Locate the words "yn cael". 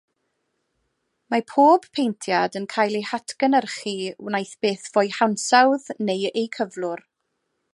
2.59-2.97